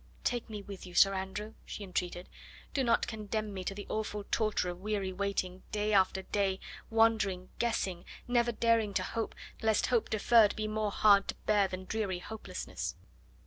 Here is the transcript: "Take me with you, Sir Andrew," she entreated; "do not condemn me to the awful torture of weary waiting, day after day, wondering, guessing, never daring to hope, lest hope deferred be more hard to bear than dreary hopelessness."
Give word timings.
"Take 0.23 0.49
me 0.49 0.63
with 0.63 0.87
you, 0.87 0.95
Sir 0.95 1.13
Andrew," 1.13 1.53
she 1.63 1.83
entreated; 1.83 2.27
"do 2.73 2.83
not 2.83 3.05
condemn 3.05 3.53
me 3.53 3.63
to 3.65 3.75
the 3.75 3.85
awful 3.87 4.23
torture 4.31 4.71
of 4.71 4.79
weary 4.79 5.13
waiting, 5.13 5.61
day 5.71 5.93
after 5.93 6.23
day, 6.23 6.59
wondering, 6.89 7.49
guessing, 7.59 8.03
never 8.27 8.51
daring 8.51 8.95
to 8.95 9.03
hope, 9.03 9.35
lest 9.61 9.85
hope 9.93 10.09
deferred 10.09 10.55
be 10.55 10.67
more 10.67 10.89
hard 10.89 11.27
to 11.27 11.35
bear 11.45 11.67
than 11.67 11.85
dreary 11.85 12.17
hopelessness." 12.17 12.95